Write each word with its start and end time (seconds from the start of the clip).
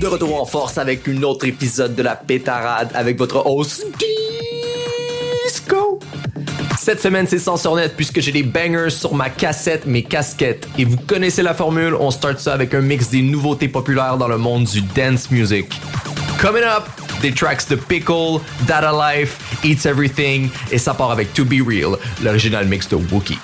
De 0.00 0.06
retour 0.06 0.40
en 0.40 0.44
force 0.44 0.76
avec 0.76 1.08
un 1.08 1.22
autre 1.22 1.46
épisode 1.46 1.94
de 1.94 2.02
la 2.02 2.16
pétarade 2.16 2.90
avec 2.94 3.16
votre 3.16 3.46
host 3.46 3.86
Disco. 5.44 5.98
Cette 6.78 7.00
semaine, 7.00 7.26
c'est 7.26 7.38
sans 7.38 7.76
net 7.76 7.94
puisque 7.96 8.20
j'ai 8.20 8.32
des 8.32 8.42
bangers 8.42 8.90
sur 8.90 9.14
ma 9.14 9.30
cassette, 9.30 9.86
mes 9.86 10.02
casquettes. 10.02 10.68
Et 10.78 10.84
vous 10.84 10.98
connaissez 10.98 11.42
la 11.42 11.54
formule, 11.54 11.94
on 11.98 12.10
start 12.10 12.38
ça 12.38 12.52
avec 12.52 12.74
un 12.74 12.82
mix 12.82 13.08
des 13.08 13.22
nouveautés 13.22 13.68
populaires 13.68 14.18
dans 14.18 14.28
le 14.28 14.36
monde 14.36 14.64
du 14.64 14.82
dance 14.82 15.30
music. 15.30 15.80
Coming 16.40 16.64
up, 16.64 16.84
des 17.22 17.32
tracks 17.32 17.66
de 17.70 17.76
Pickle, 17.76 18.40
Data 18.66 18.92
Life, 18.92 19.38
Eats 19.64 19.88
Everything, 19.88 20.50
et 20.70 20.78
ça 20.78 20.92
part 20.92 21.10
avec 21.10 21.32
To 21.32 21.44
Be 21.44 21.66
Real, 21.66 21.96
l'original 22.22 22.66
mix 22.66 22.86
de 22.88 22.96
Wookie. 22.96 23.38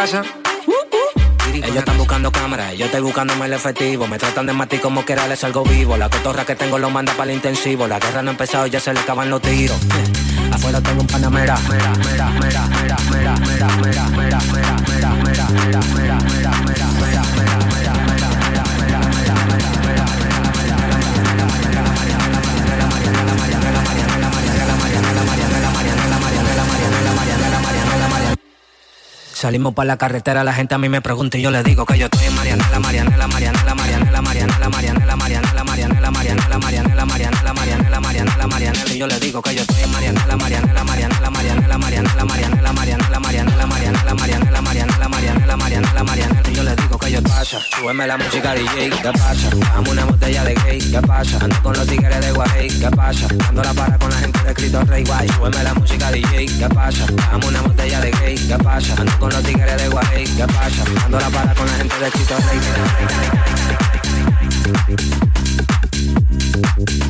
Casa. 0.00 0.22
Ellos 1.52 1.76
están 1.76 1.98
buscando 1.98 2.32
cámaras, 2.32 2.74
yo 2.74 2.86
estoy 2.86 3.02
buscándome 3.02 3.44
el 3.44 3.52
efectivo. 3.52 4.06
Me 4.06 4.16
tratan 4.16 4.46
de 4.46 4.54
matar 4.54 4.80
como 4.80 5.04
quiera, 5.04 5.28
les 5.28 5.40
salgo 5.40 5.62
vivo. 5.62 5.94
La 5.98 6.08
cotorra 6.08 6.46
que 6.46 6.56
tengo 6.56 6.78
lo 6.78 6.88
manda 6.88 7.12
para 7.12 7.30
el 7.30 7.36
intensivo. 7.36 7.86
La 7.86 7.98
guerra 7.98 8.22
no 8.22 8.30
ha 8.30 8.32
empezado 8.32 8.66
y 8.66 8.70
ya 8.70 8.80
se 8.80 8.94
le 8.94 9.00
acaban 9.00 9.28
los 9.28 9.42
tiros. 9.42 9.76
Afuera 10.52 10.80
tengo 10.80 11.02
un 11.02 11.06
panamera. 11.06 11.54
Salimos 29.40 29.72
para 29.72 29.86
la 29.86 29.96
carretera, 29.96 30.44
la 30.44 30.52
gente 30.52 30.74
a 30.74 30.78
mí 30.78 30.90
me 30.90 31.00
pregunta 31.00 31.38
y 31.38 31.40
yo 31.40 31.50
le 31.50 31.62
digo 31.62 31.86
que 31.86 31.96
yo 31.96 32.04
estoy 32.12 32.26
en 32.26 32.34
Marianela, 32.34 32.78
Marianela, 32.78 33.26
Marianela, 33.26 33.74
Marianela, 33.74 34.09
la 34.20 34.28
Mariana, 34.28 34.58
la 34.58 34.68
Mariana, 34.68 35.06
la 35.06 35.16
Mariana, 35.16 35.52
la 35.54 35.64
Mariana, 35.64 36.00
la 36.00 36.10
Mariana, 36.10 36.48
la 36.50 36.58
Mariana, 36.58 36.94
la 36.94 37.06
Mariana, 37.06 37.42
la 37.42 37.54
Mariana, 37.54 37.88
la 37.88 38.00
Mariana, 38.00 38.36
la 38.36 38.46
Mariana, 38.46 38.80
y 38.92 38.98
yo 38.98 39.06
le 39.06 39.18
digo 39.18 39.40
que 39.40 39.54
yo 39.54 39.62
estoy 39.62 39.82
en 39.82 39.90
Mariana, 39.92 40.26
la 40.26 40.36
Mariana, 40.36 40.74
la 40.74 40.84
Mariana, 40.84 41.20
la 41.22 41.30
Mariana, 41.30 41.68
la 41.68 41.78
Mariana, 41.78 42.14
la 42.14 42.24
Mariana, 42.24 42.60
la 42.60 42.72
Mariana, 42.72 43.08
la 43.08 43.18
Mariana, 43.18 43.50
la 43.56 43.66
Mariana, 43.66 44.04
la 44.04 44.14
Mariana, 44.14 44.50
la 44.50 44.60
Mariana, 44.60 44.96
la 44.98 45.08
Mariana, 45.08 45.46
la 45.46 45.56
Mariana, 45.56 45.92
la 45.94 46.04
Mariana, 46.04 46.42
y 46.50 46.54
yo 46.54 46.62
le 46.62 46.76
digo 46.76 46.98
que 46.98 47.10
yo 47.10 47.22
pasa, 47.22 47.60
súbeme 47.70 48.06
la 48.06 48.18
música 48.18 48.54
DJ, 48.54 48.90
¿qué 48.90 49.10
pasa? 49.10 49.50
Dame 49.56 49.88
una 49.88 50.04
botella 50.04 50.44
de 50.44 50.54
gay, 50.54 50.78
¿qué 50.78 51.00
pasa? 51.00 51.38
Ando 51.40 51.62
con 51.62 51.72
los 51.72 51.86
tigres 51.86 52.20
de 52.20 52.32
Guay, 52.32 52.68
¿qué 52.68 52.90
pasa? 52.90 53.26
Ando 53.48 53.62
la 53.62 53.72
para 53.72 53.98
con 53.98 54.10
la 54.10 54.16
gente 54.18 54.38
de 54.42 54.52
Cristo 54.52 54.84
Rey 54.84 55.04
Guay, 55.04 55.28
súbeme 55.28 55.62
la 55.62 55.72
música 55.72 56.12
DJ, 56.12 56.46
¿qué 56.58 56.68
pasa? 56.68 57.06
Dame 57.30 57.46
una 57.46 57.62
botella 57.62 58.00
de 58.00 58.10
gay, 58.10 58.34
¿qué 58.36 58.58
pasa? 58.58 58.94
Ando 58.98 59.18
con 59.18 59.30
los 59.30 59.42
tigres 59.42 59.76
de 59.78 59.88
Guay, 59.88 60.24
¿qué 60.24 60.46
pasa? 60.46 60.84
Ando 61.06 61.18
la 61.18 61.30
para 61.30 61.54
con 61.54 61.66
la 61.66 61.72
gente 61.72 61.98
de 61.98 62.10
Cristo 62.10 62.36
Rey 62.36 63.79
Thank 64.72 65.00
you. 66.90 67.09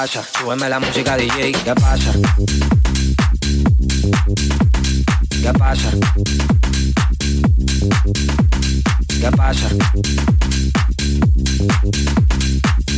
Pasa, 0.00 0.22
súbeme 0.22 0.66
la 0.70 0.80
música 0.80 1.14
DJ, 1.14 1.52
¿qué 1.52 1.74
pasa? 1.74 2.12
¿Qué 5.42 5.52
pasa? 5.52 5.90
¿Qué 9.20 9.30
pasa? 9.36 9.68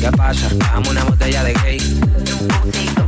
¿Qué 0.00 0.10
pasa? 0.16 0.48
Dame 0.54 0.88
una 0.90 1.04
botella 1.04 1.42
de 1.42 1.54
gay. 1.54 3.01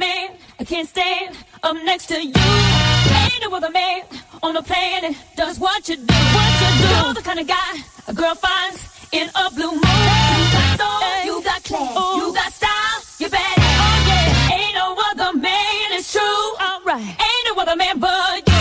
I 0.00 0.64
can't 0.64 0.88
stand 0.88 1.36
up 1.62 1.76
next 1.84 2.06
to 2.06 2.14
you. 2.14 2.32
Ain't 2.32 3.42
no 3.42 3.54
other 3.54 3.70
man 3.70 4.02
on 4.42 4.54
the 4.54 4.62
planet 4.62 5.14
does 5.36 5.58
what 5.58 5.86
you 5.86 5.96
do. 5.96 6.02
What 6.02 6.60
you 6.62 6.68
do. 6.80 7.04
You're 7.04 7.14
the 7.14 7.20
kind 7.22 7.40
of 7.40 7.46
guy 7.46 7.72
a 8.08 8.14
girl 8.14 8.34
finds 8.34 9.08
in 9.12 9.28
a 9.28 9.50
blue 9.50 9.70
moon. 9.70 9.82
You 9.82 10.48
got 10.56 10.78
soul, 10.78 11.24
you 11.26 11.44
got 11.44 11.64
class, 11.64 12.16
you 12.16 12.32
got 12.32 12.52
style, 12.52 13.02
you're 13.18 13.28
bad. 13.28 13.58
Oh 13.58 14.04
yeah, 14.08 14.54
ain't 14.54 14.74
no 14.74 14.96
other 15.12 15.38
man. 15.38 15.92
It's 15.92 16.10
true. 16.10 16.20
Alright, 16.22 17.02
ain't 17.02 17.44
no 17.54 17.60
other 17.60 17.76
man 17.76 17.98
but 17.98 18.48
you. 18.48 18.51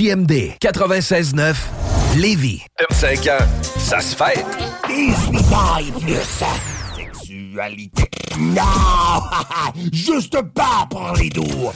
CJMD 0.00 0.56
96.9 0.62 1.54
Lévis. 2.16 2.62
5 2.90 3.18
ans, 3.26 3.44
ça 3.78 4.00
se 4.00 4.16
fait. 4.16 4.42
18 4.88 5.40
ans 5.52 5.76
et 5.78 6.00
plus. 6.00 6.16
Sexualité. 6.96 8.04
Non! 8.38 8.62
Juste 9.92 10.40
pas 10.54 10.86
pour 10.88 11.12
les 11.20 11.28
doux. 11.28 11.70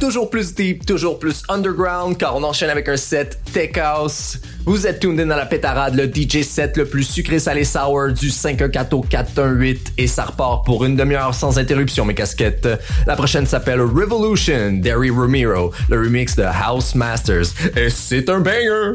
Toujours 0.00 0.28
plus 0.28 0.54
deep, 0.54 0.84
toujours 0.84 1.18
plus 1.18 1.42
underground, 1.48 2.18
car 2.18 2.36
on 2.36 2.42
enchaîne 2.42 2.68
avec 2.68 2.88
un 2.88 2.98
set 2.98 3.40
Tech 3.52 3.78
House. 3.78 4.38
Vous 4.66 4.86
êtes 4.86 5.00
tuned 5.00 5.18
in 5.18 5.26
dans 5.26 5.36
la 5.36 5.46
pétarade, 5.46 5.94
le 5.94 6.04
DJ 6.04 6.42
set 6.42 6.76
le 6.76 6.84
plus 6.84 7.04
sucré 7.04 7.38
salé 7.38 7.64
sour 7.64 8.12
du 8.12 8.30
514 8.30 8.92
au 8.92 9.00
418 9.00 9.94
et 9.96 10.06
ça 10.06 10.24
repart 10.24 10.66
pour 10.66 10.84
une 10.84 10.96
demi-heure 10.96 11.34
sans 11.34 11.58
interruption 11.58 12.04
mes 12.04 12.14
casquettes. 12.14 12.68
La 13.06 13.16
prochaine 13.16 13.46
s'appelle 13.46 13.80
Revolution, 13.80 14.72
Derry 14.72 15.08
Romero, 15.08 15.72
le 15.88 15.98
remix 15.98 16.36
de 16.36 16.42
House 16.42 16.94
Masters. 16.94 17.46
Et 17.76 17.88
c'est 17.88 18.28
un 18.28 18.40
banger! 18.40 18.92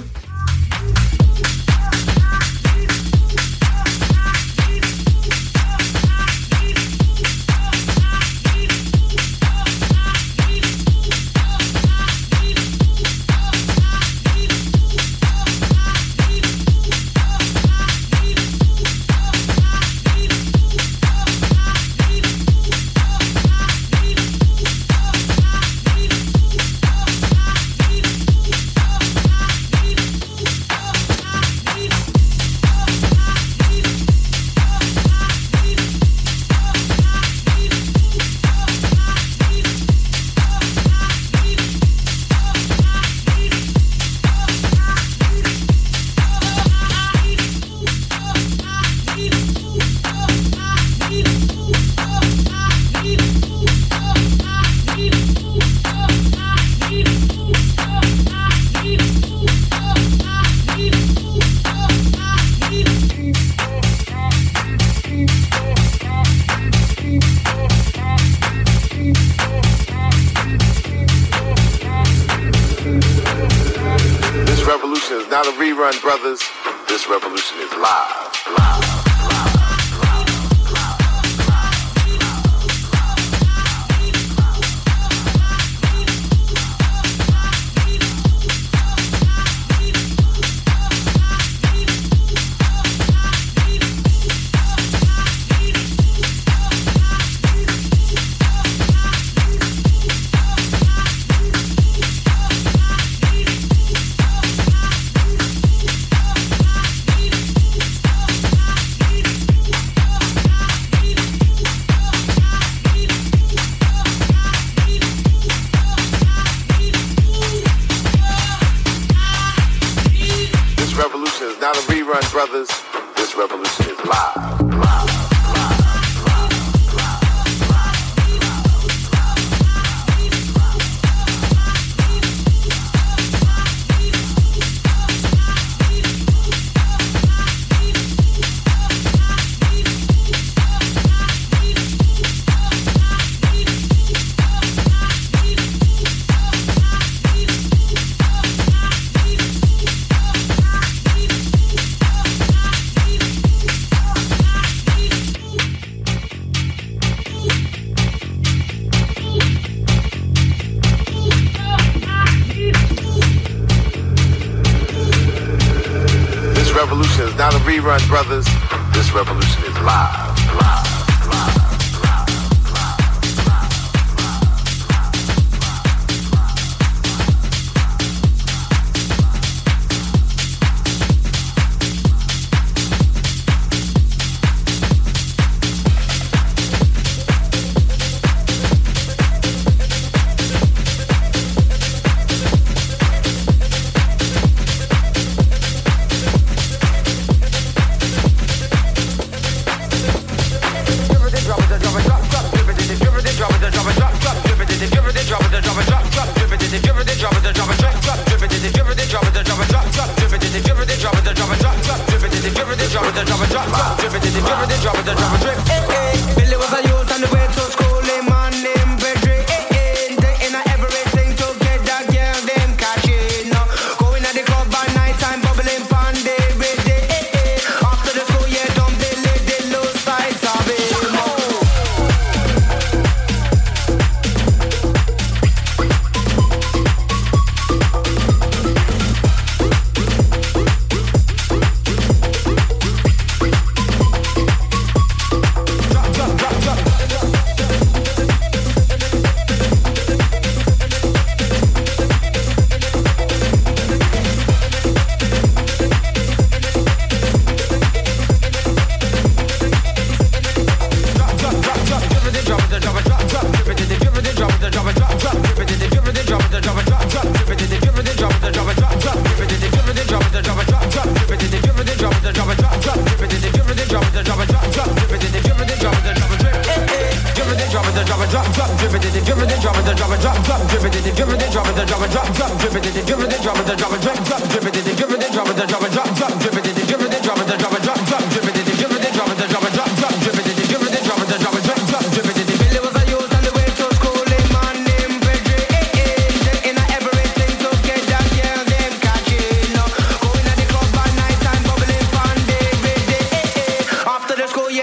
Revolution 166.81 167.27
is 167.27 167.35
not 167.35 167.53
a 167.53 167.57
rerun, 167.57 168.01
brothers. 168.07 168.45
This 168.91 169.13
revolution 169.13 169.63
is 169.65 169.77
live. 169.81 170.20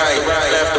right, 0.00 0.52
left. 0.52 0.69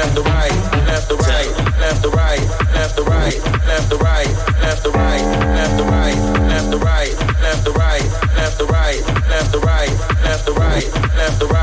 left 0.00 0.14
the 0.14 0.22
right, 0.22 0.50
left 0.86 1.08
the 1.10 1.16
right, 1.16 1.50
left 1.78 2.02
the 2.02 2.08
right, 2.08 2.40
left 2.72 2.96
the 2.96 3.02
right, 3.02 3.36
left 3.66 3.90
the 3.90 3.98
right, 3.98 4.26
left 4.62 4.82
to 4.82 4.90
right, 4.90 5.22
left 5.54 5.76
to 5.76 5.84
right, 5.84 6.16
left 6.48 6.70
to 6.72 6.78
right, 6.78 7.12
left 7.42 7.64
to 7.66 7.72
right, 7.72 8.10
left 8.34 8.58
to 8.58 8.64
right, 8.64 9.02
left 9.28 9.52
to 9.52 9.58
right, 9.58 9.90
left 10.24 10.46
to 10.46 10.52
right, 10.54 10.94
left 11.16 11.38
to 11.40 11.46
right. 11.48 11.59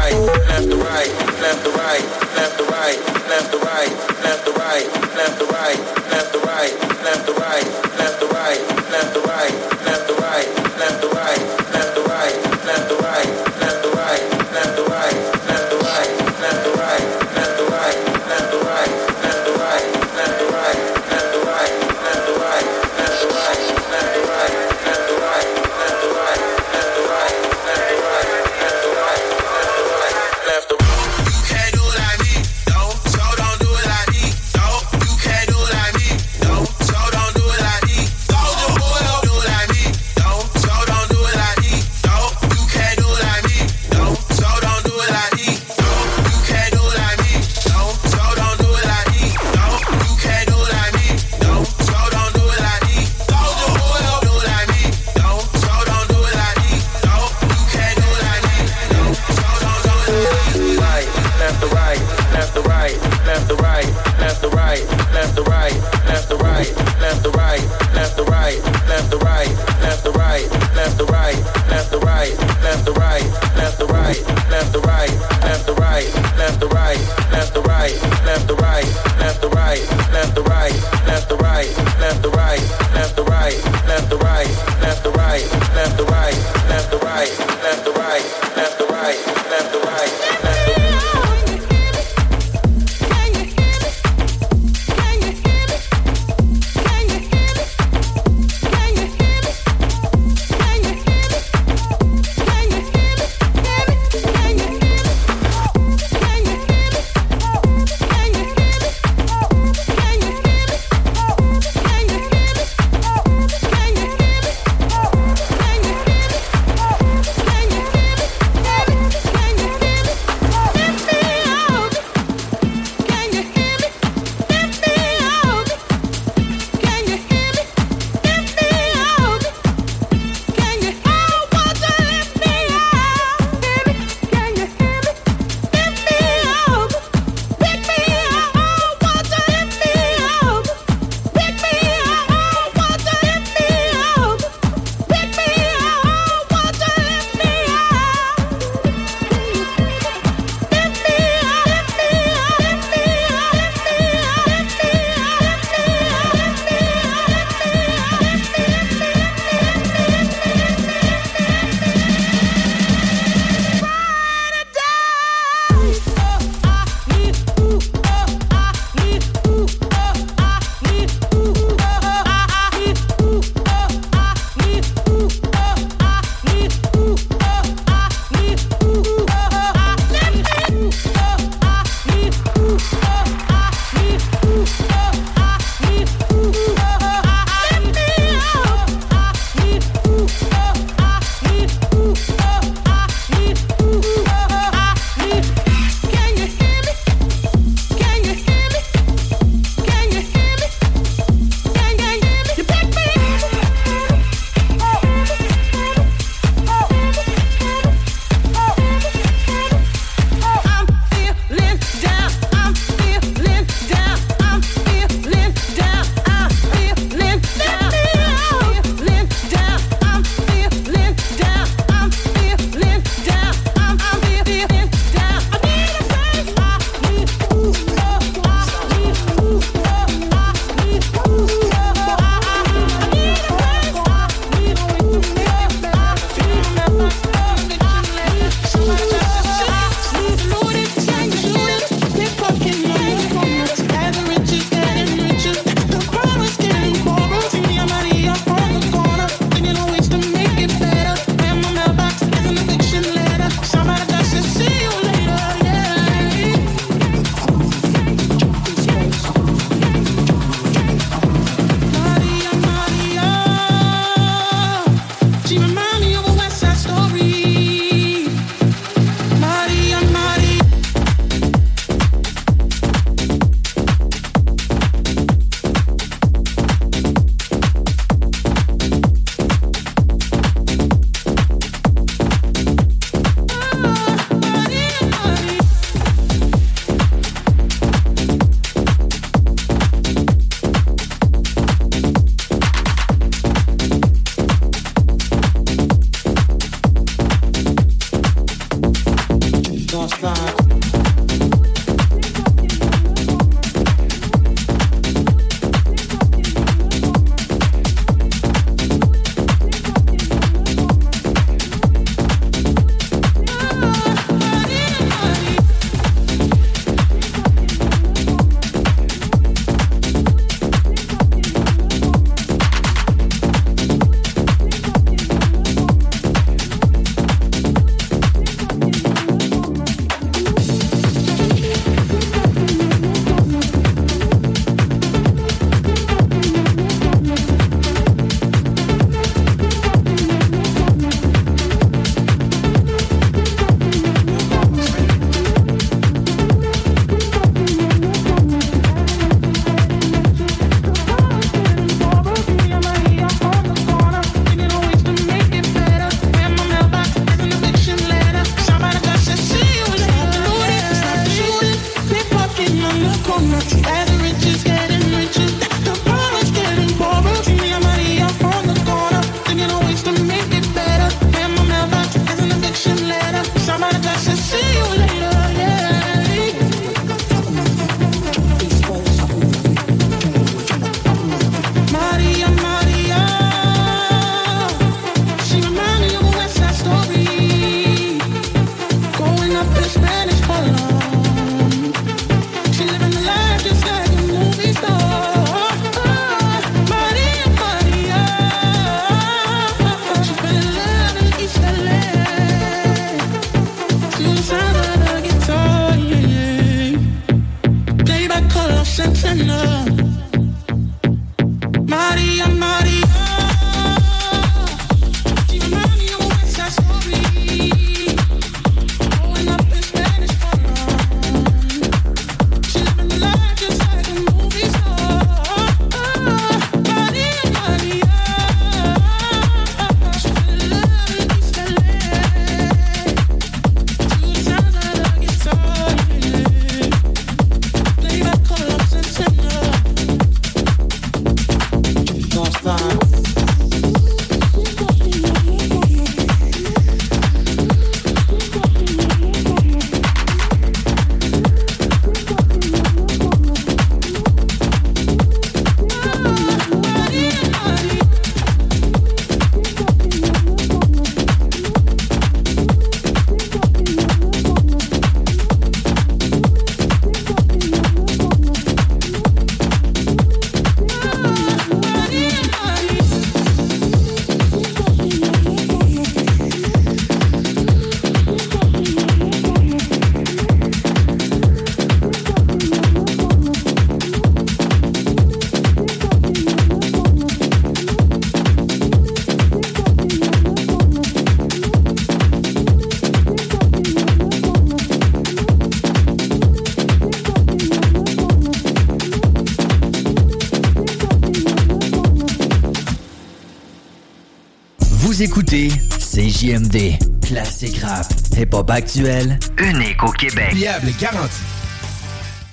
Actuel, 508.70 509.40
unique 509.58 510.04
au 510.04 510.12
Québec. 510.12 510.54
Viable 510.54 510.90
et 510.90 511.02
garanti. 511.02 511.40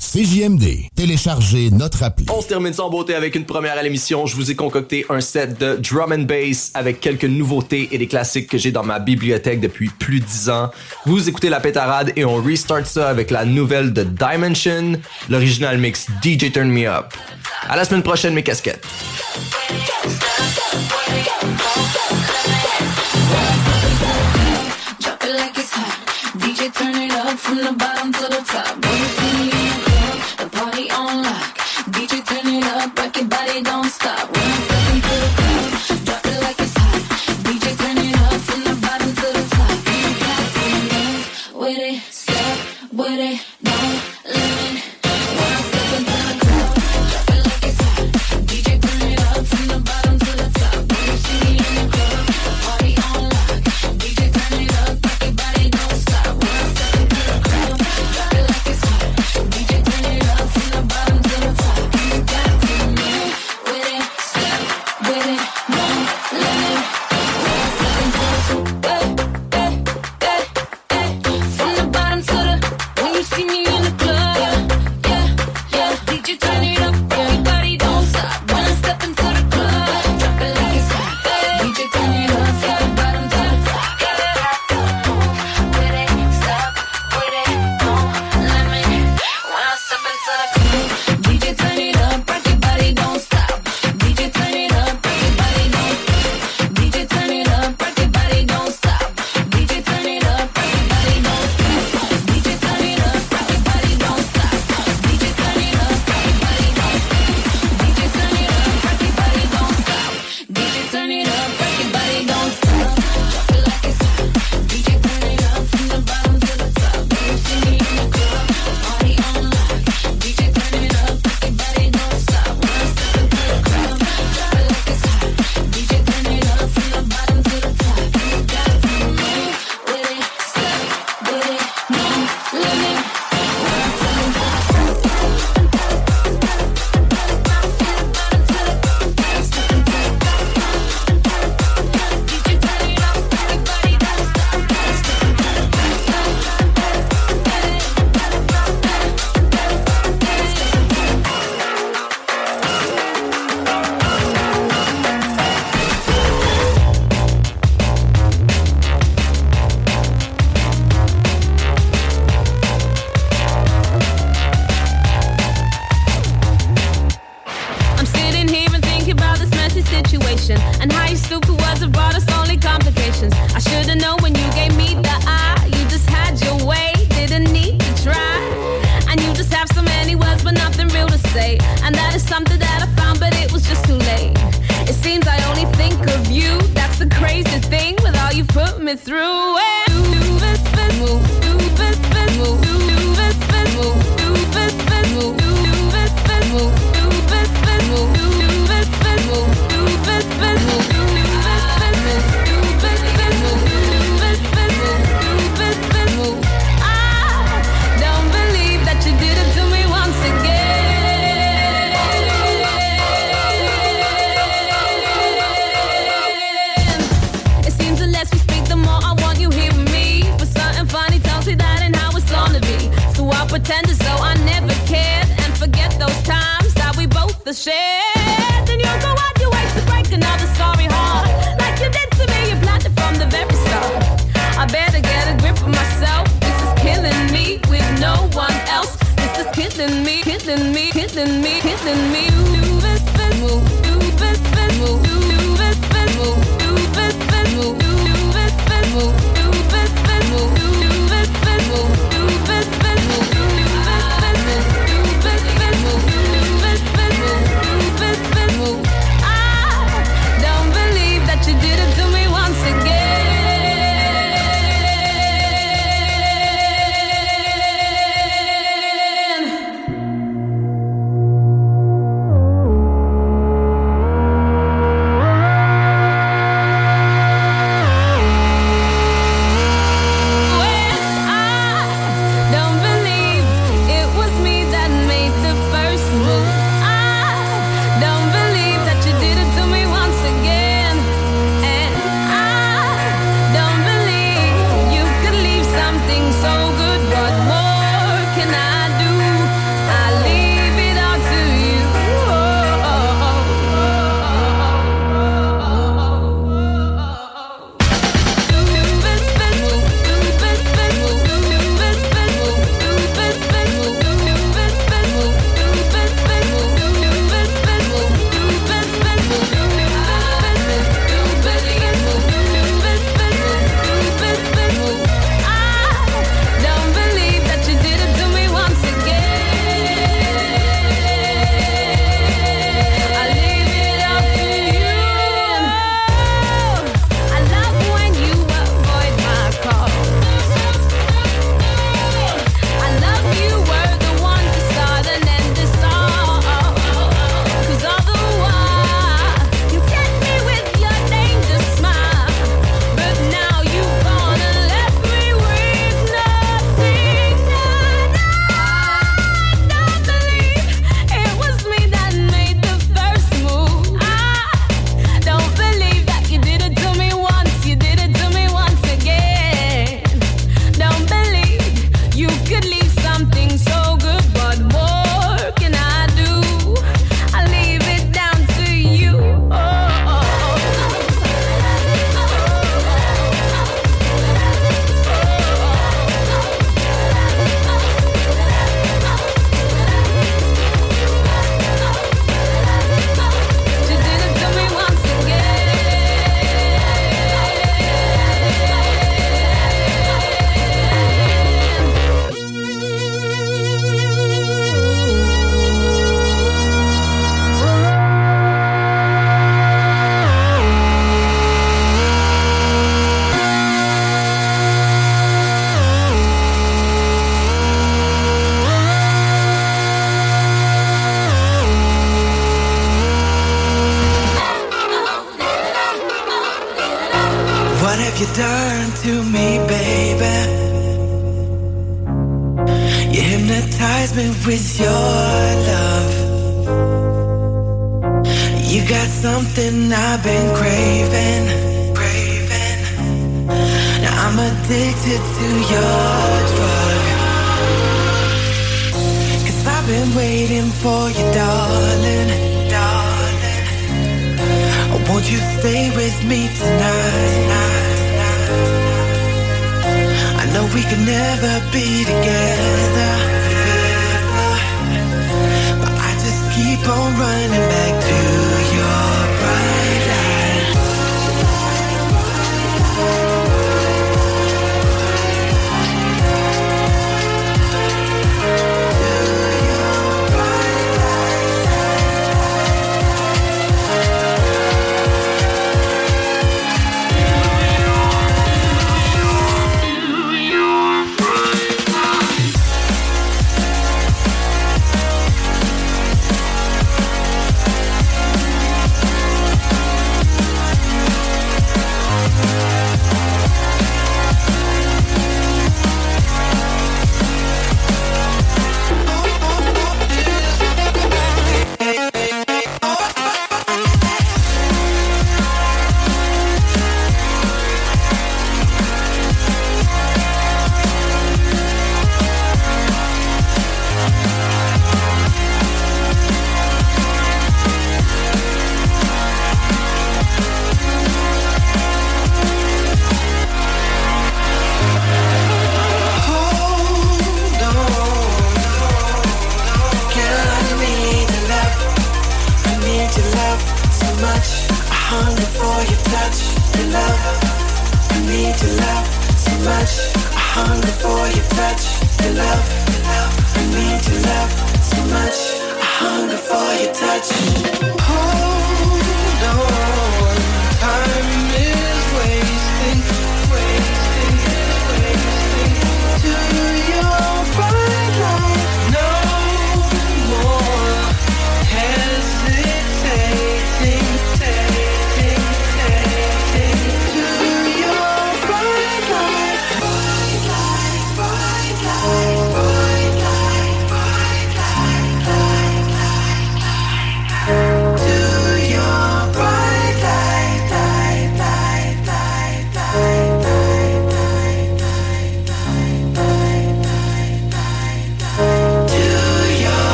CJMD. 0.00 0.88
Téléchargez 0.96 1.70
notre 1.70 2.02
appli. 2.02 2.26
On 2.34 2.40
se 2.40 2.48
termine 2.48 2.72
sans 2.72 2.88
beauté 2.88 3.14
avec 3.14 3.34
une 3.34 3.44
première 3.44 3.76
à 3.76 3.82
l'émission. 3.82 4.24
Je 4.24 4.34
vous 4.34 4.50
ai 4.50 4.56
concocté 4.56 5.04
un 5.10 5.20
set 5.20 5.60
de 5.60 5.76
drum 5.76 6.12
and 6.12 6.22
bass 6.22 6.70
avec 6.74 7.00
quelques 7.00 7.24
nouveautés 7.24 7.90
et 7.92 7.98
des 7.98 8.06
classiques 8.06 8.48
que 8.48 8.56
j'ai 8.56 8.72
dans 8.72 8.84
ma 8.84 8.98
bibliothèque 8.98 9.60
depuis 9.60 9.90
plus 9.90 10.20
de 10.20 10.24
10 10.24 10.48
ans. 10.48 10.70
Vous 11.04 11.28
écoutez 11.28 11.50
la 11.50 11.60
pétarade 11.60 12.12
et 12.16 12.24
on 12.24 12.36
restart 12.42 12.86
ça 12.86 13.08
avec 13.10 13.30
la 13.30 13.44
nouvelle 13.44 13.92
de 13.92 14.02
Dimension, 14.02 14.92
l'original 15.28 15.78
mix 15.78 16.06
DJ 16.22 16.50
Turn 16.50 16.68
Me 16.68 16.88
Up. 16.88 17.12
À 17.68 17.76
la 17.76 17.84
semaine 17.84 18.02
prochaine, 18.02 18.34
mes 18.34 18.42
casquettes. 18.42 18.84
from 27.58 27.72
the 27.72 27.78
bottom 27.78 28.12
to 28.12 28.20
the 28.28 28.42
top. 28.44 29.27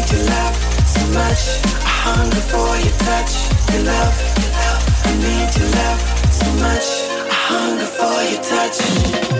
need 0.00 0.12
your 0.12 0.24
love 0.24 0.56
so 0.86 1.06
much. 1.12 1.60
I 1.84 1.92
hunger 2.04 2.36
for 2.36 2.76
your 2.76 2.96
touch, 3.04 3.32
your 3.72 3.82
love. 3.84 4.16
I 5.04 5.12
need 5.16 5.56
your 5.56 5.70
love 5.70 6.00
so 6.32 6.46
much. 6.54 6.88
I 7.28 7.34
hunger 7.34 7.86
for 7.86 8.22
your 8.30 8.42
touch. 8.42 9.39